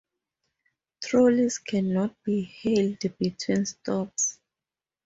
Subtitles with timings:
[1.03, 4.39] Trolleys cannot be hailed between stops.